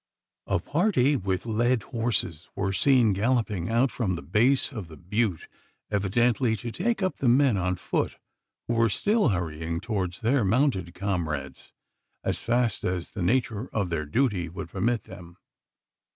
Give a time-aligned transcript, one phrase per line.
[0.47, 5.45] A party with led horses were seen galloping out from the base of the butte,
[5.91, 8.15] evidently to take up the men on foot
[8.67, 11.71] who were still hurrying towards their mounted comrades,
[12.23, 15.37] as fast as the nature of their duty would permit them.